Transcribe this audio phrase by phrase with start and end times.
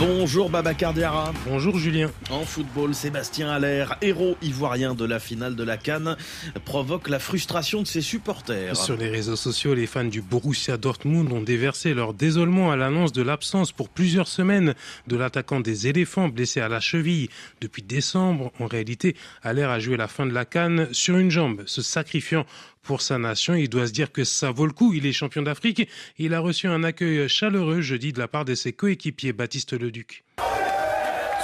[0.00, 1.32] Bonjour Babacar Diarra.
[1.44, 2.12] Bonjour Julien.
[2.30, 6.16] En football, Sébastien Aller, héros ivoirien de la finale de la Cannes,
[6.64, 8.76] provoque la frustration de ses supporters.
[8.76, 13.10] Sur les réseaux sociaux, les fans du Borussia Dortmund ont déversé leur désolement à l'annonce
[13.10, 14.74] de l'absence pour plusieurs semaines
[15.08, 17.28] de l'attaquant des éléphants blessé à la cheville.
[17.60, 21.64] Depuis décembre, en réalité, Aller a joué la fin de la Cannes sur une jambe,
[21.66, 22.46] se sacrifiant
[22.88, 23.54] pour sa nation.
[23.54, 24.94] Il doit se dire que ça vaut le coup.
[24.94, 25.86] Il est champion d'Afrique.
[26.16, 30.24] Il a reçu un accueil chaleureux jeudi de la part de ses coéquipiers Baptiste Leduc.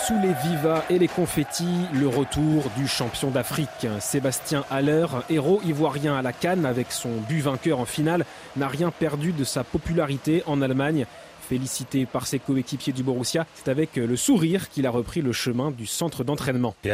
[0.06, 3.86] Sous les vivas et les confettis, le retour du champion d'Afrique.
[4.00, 8.24] Sébastien Haller, héros ivoirien à la Cannes avec son but vainqueur en finale,
[8.56, 11.04] n'a rien perdu de sa popularité en Allemagne.
[11.48, 15.70] Félicité par ses coéquipiers du Borussia, c'est avec le sourire qu'il a repris le chemin
[15.70, 16.74] du centre d'entraînement.
[16.84, 16.90] Uh,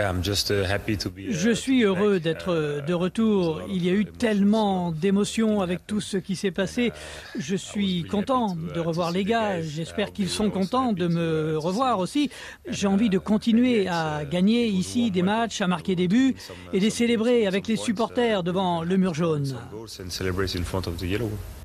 [1.29, 3.63] Je suis heureux d'être de retour.
[3.69, 6.93] Il y a eu tellement d'émotions avec tout ce qui s'est passé.
[7.39, 9.63] Je suis content de revoir les gars.
[9.63, 12.31] J'espère qu'ils sont contents de me revoir aussi.
[12.69, 16.35] J'ai envie de continuer à gagner ici des matchs, à marquer des buts
[16.73, 19.57] et les célébrer avec les supporters devant le mur jaune.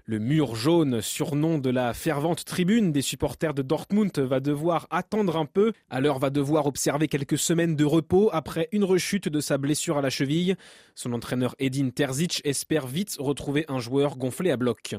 [0.08, 5.36] Le mur jaune, surnom de la fervente tribune des supporters de Dortmund, va devoir attendre
[5.36, 5.74] un peu.
[5.90, 10.04] Alors va devoir observer quelques semaines de repos après une rechute de sa blessure à
[10.04, 10.58] la cheville.
[10.94, 14.94] Son entraîneur Edin Terzic espère vite retrouver un joueur gonflé à bloc.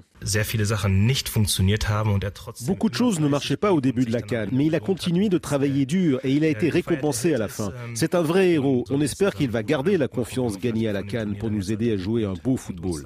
[2.66, 5.28] Beaucoup de choses ne marchaient pas au début de la canne, mais il a continué
[5.28, 7.72] de travailler dur et il a été récompensé à la fin.
[7.94, 8.82] C'est un vrai héros.
[8.90, 11.96] On espère qu'il va garder la confiance gagnée à la canne pour nous aider à
[11.96, 13.04] jouer un beau football.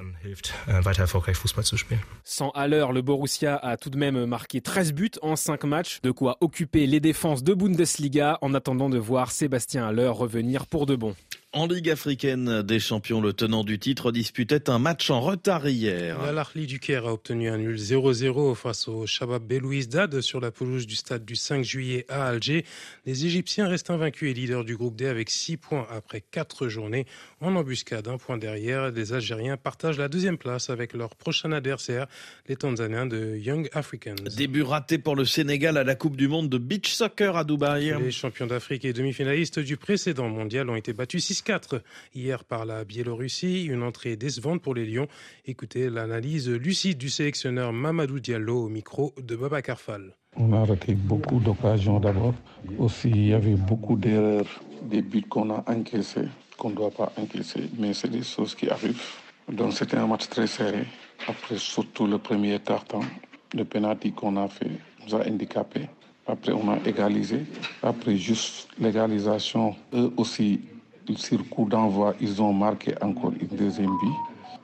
[2.24, 6.10] Sans Haller, le Borussia a tout de même marqué 13 buts en 5 matchs, de
[6.10, 10.96] quoi occuper les défenses de Bundesliga en attendant de voir Sébastien Haller revenir pour de
[10.96, 11.14] bon.
[11.53, 16.33] En Ligue africaine des champions, le tenant du titre disputait un match en retard hier.
[16.33, 20.87] L'Arli du Caire a obtenu un nul 0-0 face au Shabab Belouizdad sur la pelouse
[20.87, 22.65] du stade du 5 juillet à Alger.
[23.05, 27.05] Les Égyptiens restent invaincus et leaders du groupe D avec 6 points après 4 journées.
[27.41, 32.07] En embuscade, un point derrière, les Algériens partagent la deuxième place avec leur prochain adversaire,
[32.47, 34.14] les Tanzaniens de Young Africans.
[34.36, 37.92] Début raté pour le Sénégal à la Coupe du Monde de beach soccer à Dubaï.
[38.01, 41.83] Les champions d'Afrique et demi-finalistes du précédent mondial ont été battus 6 4
[42.14, 43.64] hier par la Biélorussie.
[43.64, 45.08] Une entrée décevante pour les Lions.
[45.46, 50.14] Écoutez l'analyse lucide du sélectionneur Mamadou Diallo au micro de Baba Carfal.
[50.36, 52.34] On a raté beaucoup d'occasions d'abord.
[52.79, 54.46] Aussi, il y avait beaucoup d'erreurs,
[54.83, 57.68] des buts qu'on a encaissés, qu'on ne doit pas encaisser.
[57.79, 59.02] Mais c'est des choses qui arrivent.
[59.50, 60.84] Donc c'était un match très serré.
[61.27, 63.00] Après, surtout le premier temps,
[63.55, 64.70] le penalty qu'on a fait
[65.05, 65.89] nous a handicapés.
[66.27, 67.40] Après, on a égalisé.
[67.83, 70.61] Après, juste l'égalisation, eux aussi,
[71.17, 74.19] sur coup d'envoi, ils ont marqué encore une deuxième but.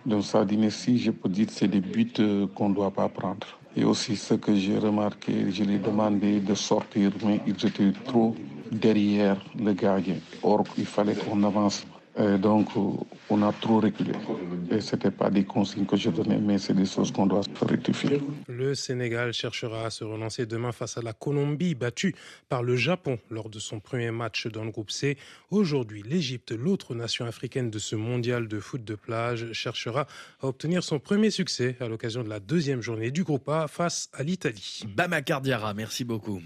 [0.05, 2.13] Donc ça dit, mais si je peux dire, c'est des buts
[2.55, 3.47] qu'on ne doit pas prendre.
[3.77, 7.93] Et aussi ce que j'ai remarqué, je lui ai demandé de sortir, mais ils étaient
[8.05, 8.35] trop
[8.71, 10.17] derrière le gardien.
[10.43, 11.85] Or, il fallait qu'on avance.
[12.19, 12.69] Et donc,
[13.29, 14.13] on a trop reculé.
[14.71, 17.43] Et ce n'était pas des consignes que je donnais, mais c'est des choses qu'on doit
[17.61, 18.23] rectifier.
[18.49, 22.15] Le Sénégal cherchera à se relancer demain face à la Colombie, battue
[22.49, 25.19] par le Japon lors de son premier match dans le groupe C.
[25.51, 30.07] Aujourd'hui, l'Égypte, l'autre nation africaine de ce mondial de foot de plage, cherchera
[30.41, 34.09] à obtenir son premier succès à l'occasion de la deuxième journée du groupe A face
[34.15, 34.85] à l'Italie.
[34.89, 36.41] Bama Cardiara, merci beaucoup.